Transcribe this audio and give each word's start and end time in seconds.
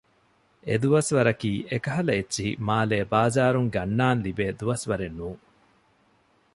އެ 0.67 0.75
ދުވަސްވަރަކީ 0.83 1.51
އެކަހަލަ 1.71 2.11
އެއްޗެހި 2.17 2.51
މާލޭ 2.67 2.97
ބާޒާރުން 3.11 3.69
ގަންނާން 3.75 4.21
ލިބޭ 4.25 4.45
ދުވަސްވަރެއް 4.59 5.17
ނޫން 5.19 5.41